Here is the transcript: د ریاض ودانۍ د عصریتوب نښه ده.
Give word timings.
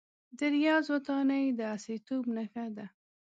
د 0.37 0.39
ریاض 0.53 0.85
ودانۍ 0.93 1.45
د 1.57 1.59
عصریتوب 1.75 2.23
نښه 2.35 2.65
ده. 2.77 2.85